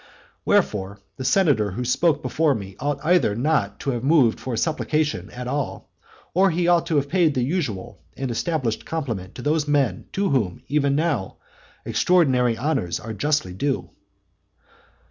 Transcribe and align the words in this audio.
Wherefore, 0.45 0.99
the 1.17 1.23
senator 1.23 1.73
who 1.73 1.85
spoke 1.85 2.23
before 2.23 2.55
me 2.55 2.75
ought 2.79 3.05
either 3.05 3.35
not 3.35 3.79
to 3.81 3.91
have 3.91 4.03
moved 4.03 4.39
for 4.39 4.55
a 4.55 4.57
supplication 4.57 5.29
at 5.29 5.47
all, 5.47 5.91
or 6.33 6.49
he 6.49 6.67
ought 6.67 6.87
to 6.87 6.95
have 6.95 7.07
paid 7.07 7.35
the 7.35 7.43
usual 7.43 8.01
and 8.17 8.31
established 8.31 8.83
compliment 8.83 9.35
to 9.35 9.43
those 9.43 9.67
men 9.67 10.05
to 10.13 10.29
whom 10.31 10.63
even 10.67 10.95
new 10.95 11.03
and 11.05 11.31
extraordinary 11.85 12.57
honours 12.57 12.99
are 12.99 13.13
justly 13.13 13.53
due. 13.53 13.91